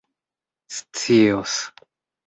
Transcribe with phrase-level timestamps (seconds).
[0.75, 1.51] scios